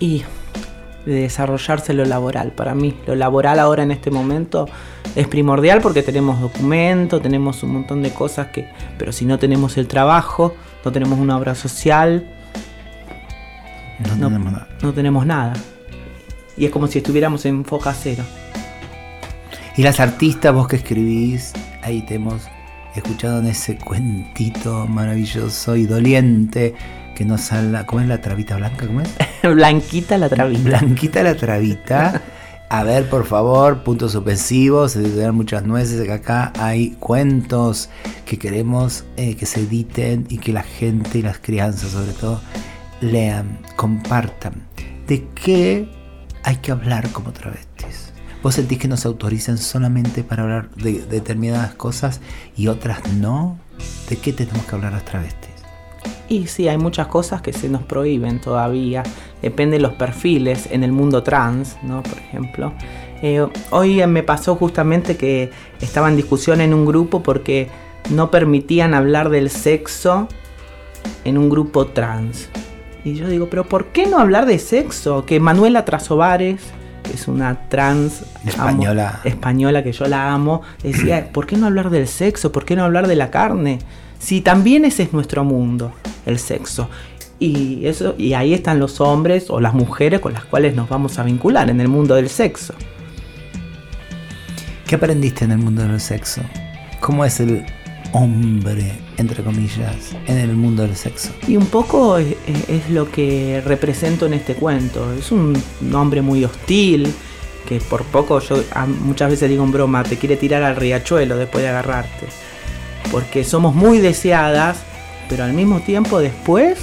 [0.00, 0.24] y
[1.06, 2.52] de desarrollarse lo laboral.
[2.52, 4.68] Para mí, lo laboral ahora en este momento
[5.16, 9.76] es primordial porque tenemos documento, tenemos un montón de cosas que, pero si no tenemos
[9.76, 12.26] el trabajo, no tenemos una obra social,
[14.18, 14.68] No, tenemos nada.
[14.82, 15.52] no tenemos nada.
[16.56, 18.24] Y es como si estuviéramos en foja cero.
[19.76, 22.42] Y las artistas, vos que escribís, ahí te hemos
[22.94, 26.74] escuchado en ese cuentito maravilloso y doliente
[27.22, 27.86] que nos habla.
[27.86, 28.84] ¿Cómo es la trabita blanca?
[28.86, 29.10] ¿Cómo es?
[29.42, 30.62] Blanquita la trabita.
[30.64, 32.20] Blanquita la trabita.
[32.68, 37.90] A ver, por favor, puntos suspensivos, se dan muchas nueces, que acá hay cuentos
[38.24, 42.40] que queremos eh, que se editen y que la gente y las crianzas sobre todo
[43.00, 44.54] lean, compartan.
[45.06, 45.88] ¿De qué
[46.42, 48.12] hay que hablar como travestis?
[48.42, 52.20] ¿Vos sentís que nos autorizan solamente para hablar de determinadas cosas
[52.56, 53.60] y otras no?
[54.08, 55.41] ¿De qué tenemos que hablar las travestis?
[56.28, 59.02] Y sí, hay muchas cosas que se nos prohíben todavía.
[59.42, 62.02] Depende de los perfiles en el mundo trans, ¿no?
[62.02, 62.72] Por ejemplo.
[63.22, 65.50] Eh, hoy me pasó justamente que
[65.80, 67.68] estaba en discusión en un grupo porque
[68.10, 70.26] no permitían hablar del sexo
[71.24, 72.48] en un grupo trans.
[73.04, 75.24] Y yo digo, pero ¿por qué no hablar de sexo?
[75.26, 76.62] Que Manuela Trasovares,
[77.02, 79.20] que es una trans Española.
[79.22, 82.52] amo- española que yo la amo, decía, ¿por qué no hablar del sexo?
[82.52, 83.80] ¿Por qué no hablar de la carne?
[84.22, 85.92] Si también ese es nuestro mundo,
[86.26, 86.88] el sexo.
[87.40, 91.18] Y, eso, y ahí están los hombres o las mujeres con las cuales nos vamos
[91.18, 92.72] a vincular en el mundo del sexo.
[94.86, 96.40] ¿Qué aprendiste en el mundo del sexo?
[97.00, 97.64] ¿Cómo es el
[98.12, 101.32] hombre, entre comillas, en el mundo del sexo?
[101.48, 102.36] Y un poco es,
[102.68, 105.12] es lo que represento en este cuento.
[105.14, 105.60] Es un
[105.92, 107.12] hombre muy hostil,
[107.68, 108.62] que por poco yo
[109.00, 112.28] muchas veces digo en broma, te quiere tirar al riachuelo después de agarrarte.
[113.12, 114.78] Porque somos muy deseadas,
[115.28, 116.78] pero al mismo tiempo después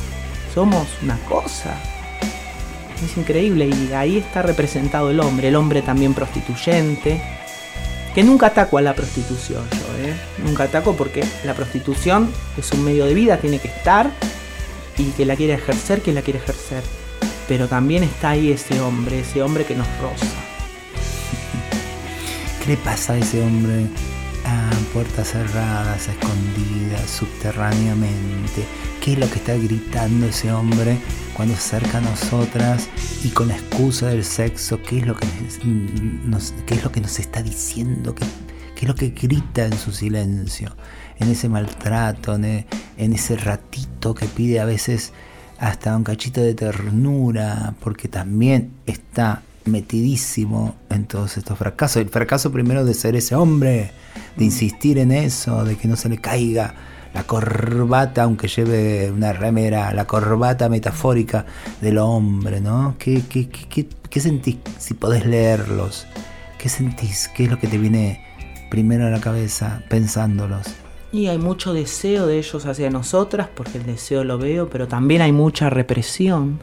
[0.54, 1.74] somos una cosa.
[3.04, 7.22] Es increíble y ahí está representado el hombre, el hombre también prostituyente,
[8.14, 10.14] que nunca ataco a la prostitución yo, ¿eh?
[10.44, 14.12] Nunca ataco porque la prostitución es un medio de vida, tiene que estar
[14.98, 16.84] y que la quiere ejercer, que la quiere ejercer.
[17.48, 20.26] Pero también está ahí ese hombre, ese hombre que nos roza.
[22.62, 23.88] ¿Qué le pasa a ese hombre
[24.94, 28.66] puertas cerradas, escondidas, subterráneamente?
[29.02, 30.98] ¿Qué es lo que está gritando ese hombre
[31.36, 32.90] cuando se acerca a nosotras
[33.24, 34.82] y con la excusa del sexo?
[34.82, 35.28] ¿Qué es lo que
[36.26, 38.14] nos, qué es lo que nos está diciendo?
[38.14, 38.26] ¿Qué,
[38.76, 40.76] qué es lo que grita en su silencio?
[41.20, 42.68] En ese maltrato, en, e-
[42.98, 45.14] en ese ratito que pide a veces
[45.60, 51.98] hasta un cachito de ternura, porque también está metidísimo en todos estos fracasos.
[52.02, 53.92] El fracaso primero de ser ese hombre,
[54.40, 56.74] de insistir en eso, de que no se le caiga
[57.14, 61.46] la corbata, aunque lleve una remera, la corbata metafórica
[61.82, 62.96] del hombre, ¿no?
[62.98, 66.08] ¿Qué, qué, qué, qué- qué sentís si podés leerlos?
[66.58, 67.28] ¿Qué sentís?
[67.36, 68.22] ¿Qué es lo que te viene
[68.72, 70.68] primero a la cabeza pensándolos?
[71.12, 75.22] Y hay mucho deseo de ellos hacia nosotras, porque el deseo lo veo, pero también
[75.22, 76.60] hay mucha represión.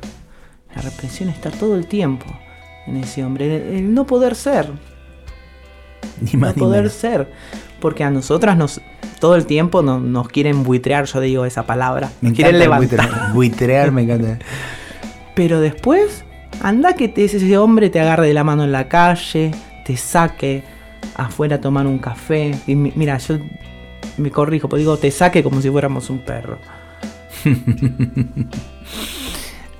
[0.74, 2.26] La represión está todo el tiempo
[2.86, 3.56] en ese hombre.
[3.56, 4.70] El, el no poder ser.
[6.20, 6.92] Ni no más ni poder menos.
[6.96, 7.32] ser.
[7.80, 8.80] Porque a nosotras nos
[9.20, 12.10] todo el tiempo no- nos quieren buitrear, yo digo esa palabra.
[12.20, 13.00] Me nos quieren levantar.
[13.10, 14.38] buitre- buitrear, me encanta.
[15.34, 16.24] Pero después,
[16.62, 19.52] anda que te- ese hombre te agarre de la mano en la calle,
[19.84, 20.64] te saque
[21.16, 22.54] afuera a tomar un café.
[22.66, 23.38] Y mi- mira, yo
[24.18, 26.58] me corrijo, pero digo, te saque como si fuéramos un perro.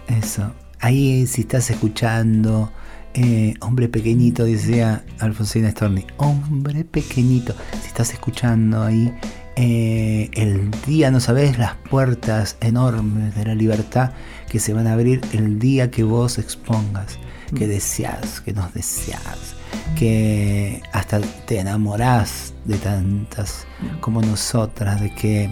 [0.09, 0.53] Eso.
[0.80, 2.70] Ahí si estás escuchando,
[3.14, 7.55] eh, hombre pequeñito, decía Alfonsina Storni, hombre pequeñito,
[7.97, 9.11] estás escuchando ahí,
[9.57, 14.11] eh, el día, no sabes, las puertas enormes de la libertad
[14.51, 17.18] que se van a abrir el día que vos expongas,
[17.57, 19.55] que deseas, que nos deseas,
[19.99, 23.66] que hasta te enamorás de tantas
[24.03, 25.51] como nosotras, de que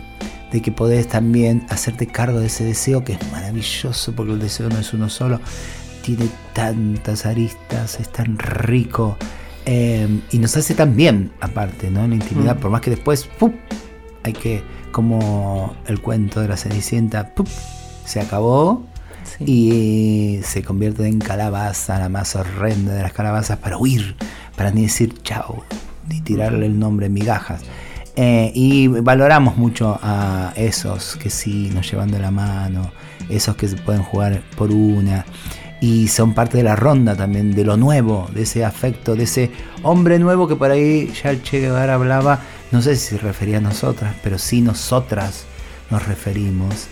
[0.53, 4.69] de que podés también hacerte cargo de ese deseo que es maravilloso, porque el deseo
[4.69, 5.41] no es uno solo,
[6.03, 9.17] tiene tantas aristas, es tan rico
[9.67, 12.05] eh, y nos hace tan bien, aparte, ¿no?
[12.05, 12.61] En la intimidad, Mm.
[12.61, 13.29] por más que después,
[14.23, 14.63] hay que,
[14.93, 17.33] como el cuento de la Cenicienta,
[18.05, 18.85] se acabó
[19.41, 24.17] y se convierte en calabaza, la más horrenda de las calabazas, para huir,
[24.57, 25.65] para ni decir chao,
[26.09, 27.63] ni tirarle el nombre migajas.
[28.17, 32.93] Eh, y valoramos mucho a esos que sí nos llevan de la mano,
[33.29, 35.25] esos que se pueden jugar por una
[35.85, 39.51] y son parte de la ronda también, de lo nuevo, de ese afecto, de ese
[39.83, 42.41] hombre nuevo que por ahí ya el Che Guevara hablaba,
[42.73, 45.45] no sé si se refería a nosotras, pero sí nosotras
[45.91, 46.87] nos referimos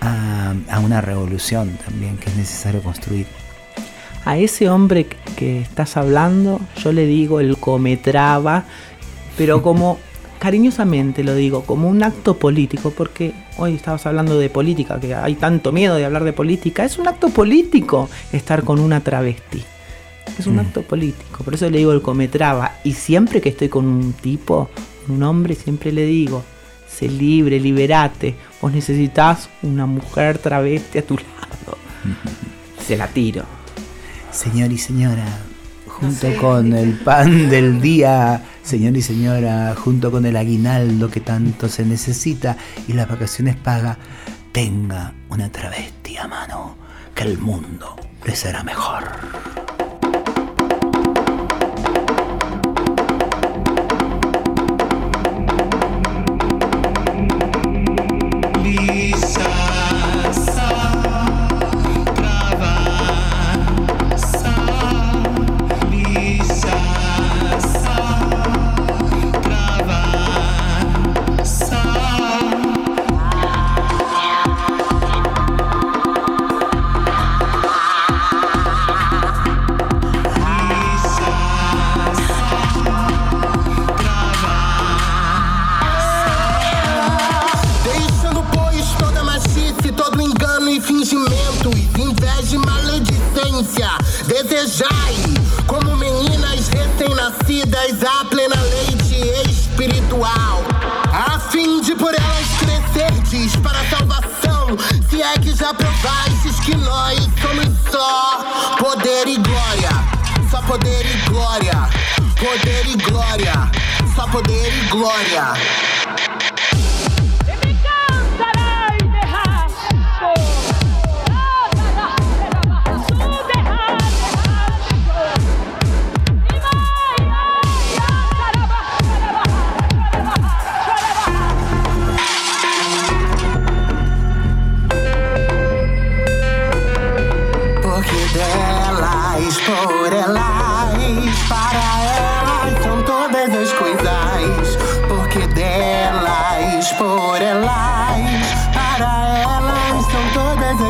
[0.00, 3.26] a, a una revolución también que es necesario construir.
[4.24, 8.64] A ese hombre que estás hablando, yo le digo el cometraba,
[9.36, 9.98] pero como
[10.40, 15.34] cariñosamente lo digo, como un acto político, porque hoy estabas hablando de política, que hay
[15.34, 19.62] tanto miedo de hablar de política, es un acto político estar con una travesti.
[20.38, 20.60] Es un Mm.
[20.60, 22.76] acto político, por eso le digo el cometraba.
[22.84, 24.70] Y siempre que estoy con un tipo,
[25.08, 26.42] un hombre, siempre le digo,
[26.88, 28.34] sé libre, liberate.
[28.62, 31.78] Vos necesitas una mujer travesti a tu lado.
[32.86, 33.44] Se la tiro.
[34.32, 35.26] Señor y señora,
[35.86, 41.68] junto con el pan del día, señor y señora, junto con el aguinaldo que tanto
[41.68, 42.56] se necesita
[42.88, 43.98] y las vacaciones paga,
[44.52, 46.76] tenga una travesti a mano,
[47.14, 49.59] que el mundo le será mejor.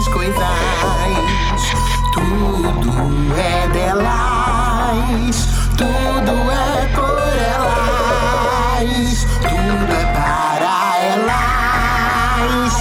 [0.00, 0.34] As coisas.
[2.12, 2.90] Tudo
[3.36, 5.46] é delas,
[5.76, 7.18] tudo é por
[7.52, 8.86] elas,
[9.42, 12.74] tudo é para elas.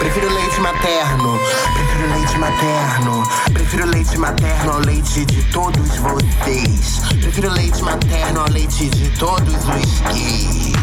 [0.00, 1.38] Prefiro leite materno,
[1.74, 3.22] prefiro leite materno,
[3.52, 7.00] prefiro leite materno ao leite de todos vocês.
[7.20, 10.74] Prefiro leite materno ao leite de todos os gays.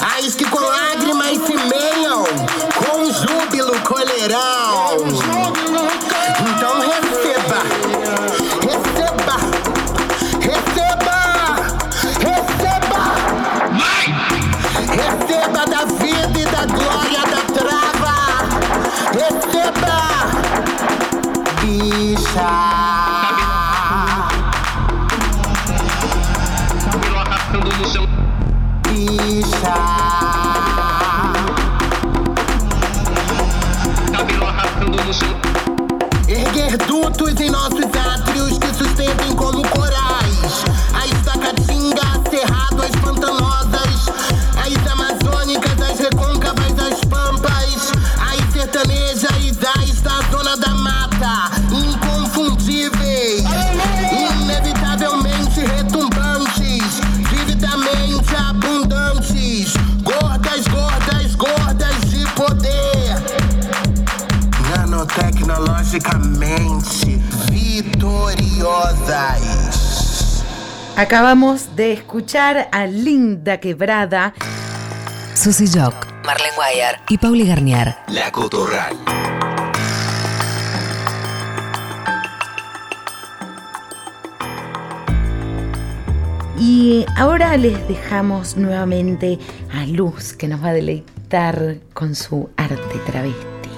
[0.00, 2.22] Ais que com lágrimas semeiam,
[2.76, 4.98] com júbilo colherão.
[6.46, 7.62] Então receba,
[8.68, 9.36] receba,
[10.42, 11.18] receba,
[12.20, 13.02] receba.
[14.92, 18.16] Receba da vida e da glória da trava.
[19.14, 19.96] Receba,
[21.62, 22.67] bicha.
[70.98, 74.34] Acabamos de escuchar a Linda Quebrada.
[75.32, 75.94] Susy Jock,
[76.24, 77.94] Marlene Guayar y Pauli Garnier.
[78.08, 78.96] La Cotorral.
[86.58, 89.38] Y ahora les dejamos nuevamente
[89.72, 93.70] a Luz que nos va a deleitar con su arte travesti.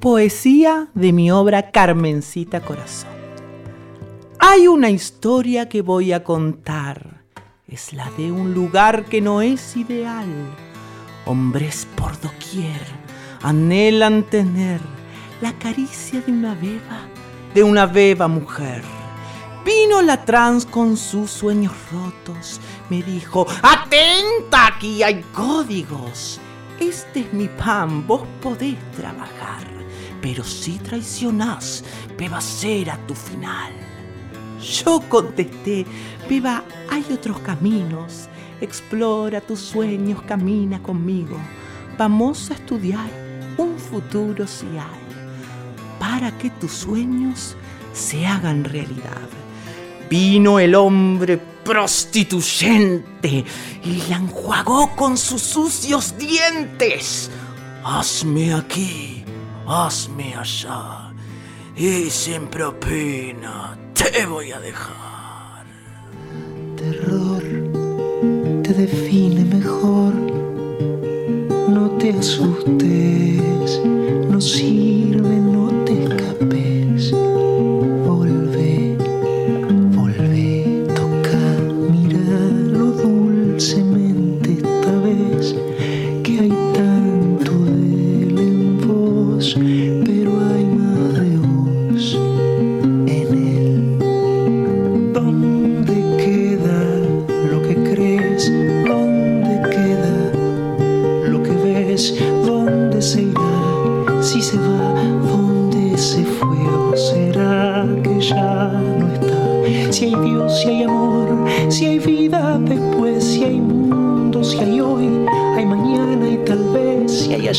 [0.00, 3.17] Poesía de mi obra Carmencita Corazón.
[4.40, 7.24] Hay una historia que voy a contar.
[7.66, 10.28] Es la de un lugar que no es ideal.
[11.26, 12.80] Hombres por doquier
[13.42, 14.80] anhelan tener
[15.40, 17.00] la caricia de una beba,
[17.52, 18.82] de una beba mujer.
[19.64, 22.60] Vino la trans con sus sueños rotos.
[22.90, 26.40] Me dijo, atenta, aquí hay códigos.
[26.78, 29.66] Este es mi pan, vos podés trabajar.
[30.22, 31.84] Pero si traicionás,
[32.16, 33.87] beba será tu final.
[34.60, 35.86] Yo contesté,
[36.28, 38.28] beba, hay otros caminos.
[38.60, 41.36] Explora tus sueños, camina conmigo.
[41.96, 43.08] Vamos a estudiar
[43.56, 45.08] un futuro si hay.
[45.98, 47.56] Para que tus sueños
[47.92, 49.28] se hagan realidad.
[50.10, 53.44] Vino el hombre prostituyente
[53.84, 57.30] y la enjuagó con sus sucios dientes.
[57.84, 59.24] Hazme aquí,
[59.66, 61.12] hazme allá,
[61.76, 65.64] y sin propina te voy a dejar.
[66.76, 67.42] terror
[68.62, 70.14] te define mejor.
[71.68, 73.80] No te asustes,
[74.30, 74.97] no sirve,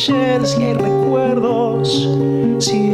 [0.06, 2.10] si hay recuerdos,
[2.60, 2.89] si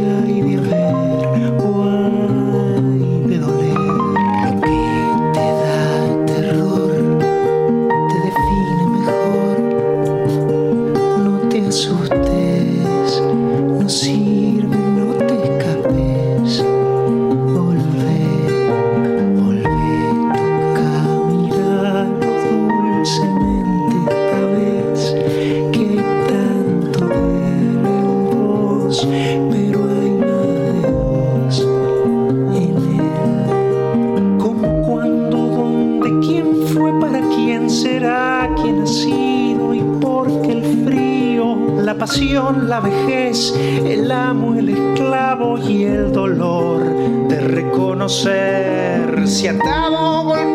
[48.05, 50.54] reconocer si atado,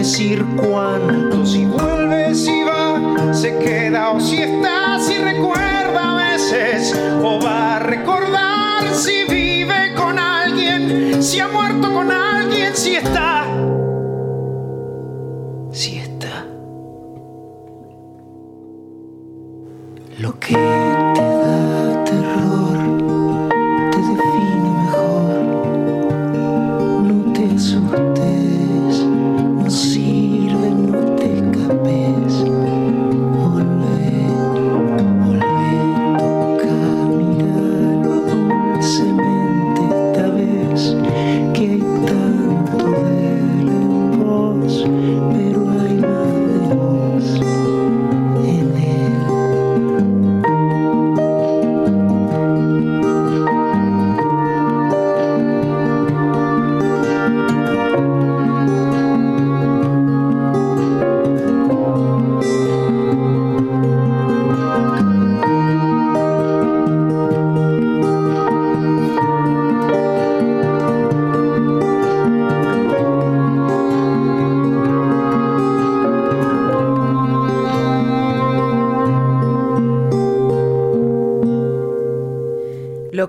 [0.00, 0.89] decir cuánto.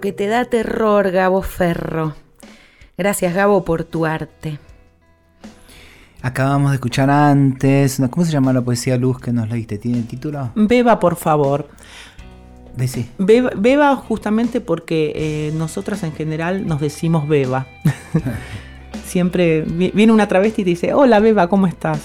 [0.01, 2.15] Lo que te da terror, Gabo Ferro.
[2.97, 4.57] Gracias, Gabo, por tu arte.
[6.23, 7.99] Acabamos de escuchar antes.
[7.99, 9.77] una- ¿Cómo se llama la poesía Luz que nos leíste?
[9.77, 10.49] ¿Tiene el título?
[10.55, 11.69] Beba, por favor.
[12.75, 13.11] Decí.
[13.19, 17.67] Beba, beba justamente porque eh, nosotras en general nos decimos beba.
[19.05, 21.99] Siempre vi- viene una travesti y te dice, hola beba, ¿cómo estás?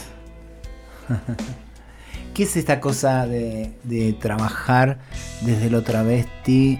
[2.34, 4.98] ¿Qué es esta cosa de, de trabajar
[5.40, 6.78] desde lo travesti?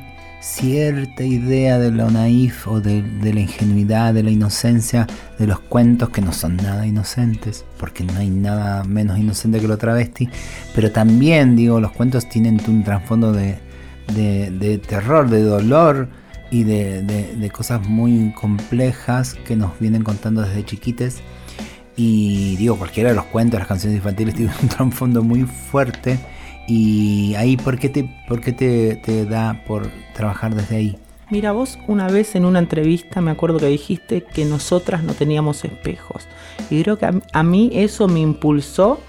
[0.48, 5.04] Cierta idea de lo naif o de, la ingenuidad, de la inocencia
[5.40, 9.66] de los cuentos que no son nada inocentes, porque no hay nada menos inocente que
[9.66, 10.28] lo travesti,
[10.72, 13.58] pero también, digo, los cuentos tienen un trasfondo de,
[14.14, 16.08] de- terror, de dolor
[16.52, 21.22] y de cosas muy complejas que nos vienen contando desde chiquites.
[21.96, 26.18] Y digo, cualquiera de los cuentos, las canciones infantiles tienen un trasfondo muy fuerte.
[26.68, 30.98] Y ahí, ¿por qué te, por qué te, te da por trabajar desde ahí?
[31.30, 35.64] Mira, vos una vez en una entrevista me acuerdo que dijiste que nosotras no teníamos
[35.64, 36.26] espejos.
[36.70, 39.00] Y creo que a, mí eso me impulsó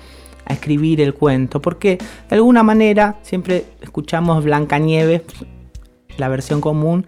[0.45, 1.97] a escribir el cuento, porque
[2.30, 5.22] de alguna manera siempre escuchamos Blancanieves,
[6.18, 7.05] la versión común,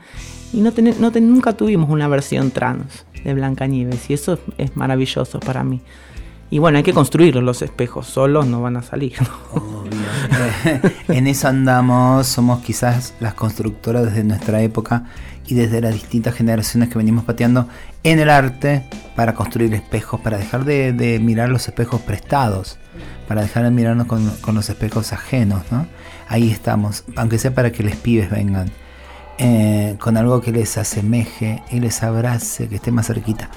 [0.53, 4.39] y no, ten- no ten- nunca tuvimos una versión trans de Blancanieves, y eso es,
[4.57, 5.81] es maravilloso para mí.
[6.51, 9.13] Y bueno, hay que construir los espejos, solos no van a salir.
[11.07, 15.03] en eso andamos, somos quizás las constructoras desde nuestra época
[15.47, 17.67] y desde las distintas generaciones que venimos pateando
[18.03, 18.83] en el arte
[19.15, 22.77] para construir espejos, para dejar de, mirar los espejos prestados,
[23.27, 25.87] para dejar de mirarnos con, los espejos ajenos, ¿no?
[26.27, 28.71] Ahí estamos, aunque sea para que les pibes vengan.
[29.41, 33.49] eh, con algo que les asemeje y les abrace, que esté más cerquita.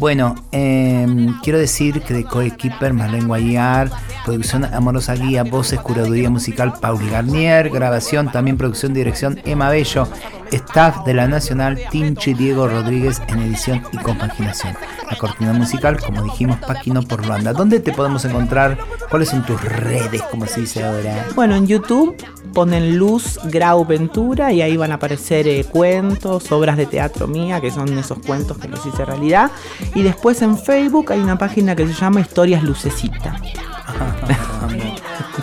[0.00, 1.06] Bueno, eh,
[1.42, 3.90] quiero decir que de Coequiper, Marlene Guayar,
[4.24, 10.08] producción Amorosa Guía, voces, curaduría musical Pauli Garnier, grabación, también producción, dirección Emma Bello,
[10.54, 14.74] staff de la Nacional Tinchi Diego Rodríguez en edición y compaginación.
[15.10, 17.52] La cortina musical, como dijimos, Paquino por Luanda.
[17.52, 18.78] ¿Dónde te podemos encontrar?
[19.10, 21.26] ¿Cuáles son tus redes, como se dice ahora?
[21.34, 22.16] Bueno, en YouTube
[22.52, 27.60] ponen Luz Grau Ventura y ahí van a aparecer eh, cuentos, obras de teatro mía,
[27.60, 29.50] que son esos cuentos que los hice realidad.
[29.94, 33.40] Y después en Facebook hay una página que se llama Historias Lucecita.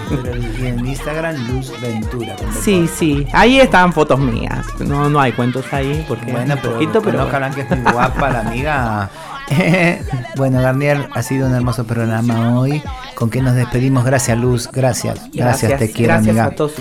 [0.10, 2.36] Pero bien, Instagram Luz Ventura.
[2.62, 4.66] Sí, sí, ahí estaban fotos mías.
[4.80, 7.70] No, no hay cuentos ahí porque Bueno, es un pero, poquito, pero conozcan que es
[7.70, 9.10] muy guapa la amiga.
[10.38, 12.82] bueno, Garnier, ha sido un hermoso programa hoy.
[13.16, 14.04] ¿Con qué nos despedimos?
[14.06, 14.70] Gracias, Luz.
[14.72, 15.20] Gracias.
[15.34, 16.46] Gracias, te quiero, gracias amiga.
[16.46, 16.74] a todos.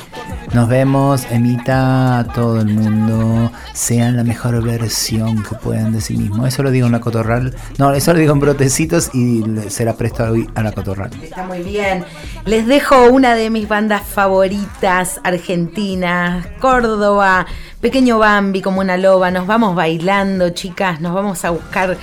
[0.55, 3.53] Nos vemos, Emita, a todo el mundo.
[3.75, 6.47] Sean la mejor versión que puedan de sí mismo.
[6.47, 7.55] Eso lo digo en la cotorral.
[7.79, 11.11] No, eso lo digo en brotecitos y le- será presto hoy a la cotorral.
[11.23, 12.05] Está muy bien.
[12.47, 17.47] Les dejo una de mis bandas favoritas argentinas, Córdoba,
[17.81, 19.31] Pequeño Bambi como una loba.
[19.31, 21.01] Nos vamos bailando, chicas.
[21.01, 21.97] Nos vamos a buscar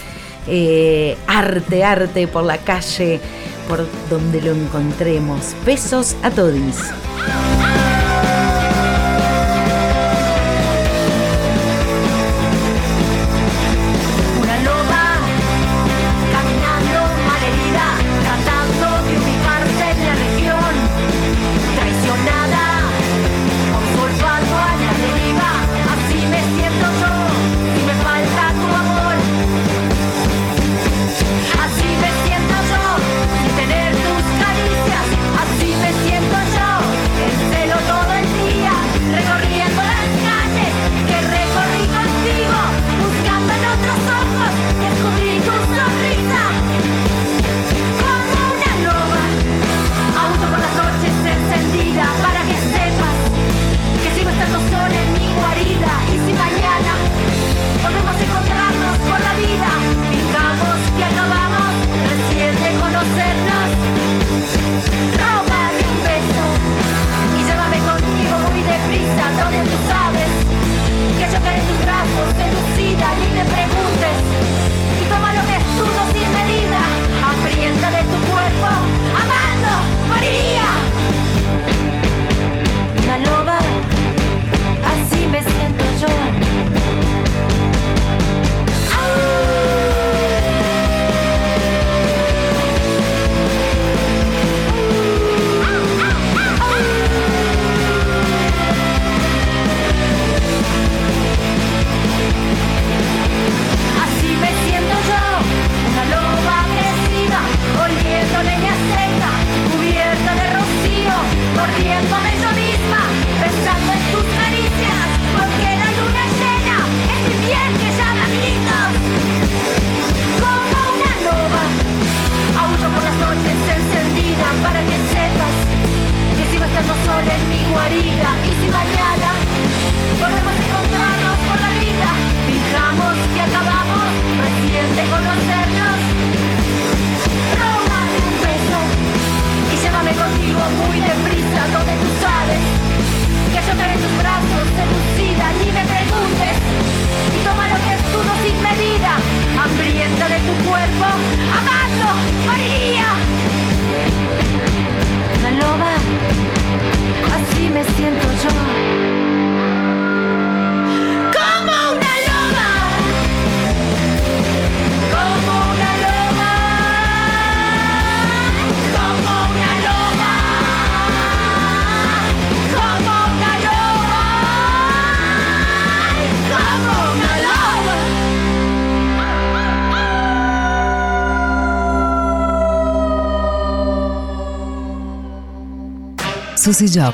[0.47, 3.19] eh, arte, arte por la calle,
[3.67, 5.55] por donde lo encontremos.
[5.65, 6.77] Besos a todis.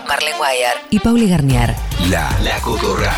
[0.10, 1.74] Marlene Guayar y Pauli Garnier.
[2.10, 3.14] La, la Cotorral.